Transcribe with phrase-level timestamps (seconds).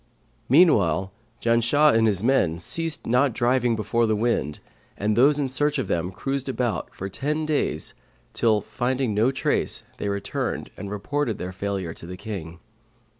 [0.49, 1.11] Meanwhile,
[1.43, 4.59] Janshah and his men ceased not driving before the wind
[4.97, 7.93] and those in search of them cruised about for ten days
[8.33, 12.57] till, finding no trace they returned and reported failure to the King.